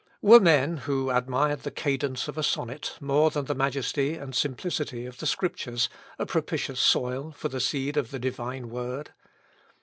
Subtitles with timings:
[0.23, 5.05] Were men who admired the cadence of a sonnet more than the majesty and simplicity
[5.05, 9.13] of the Scriptures, a propitious soil for the seed of the divine word?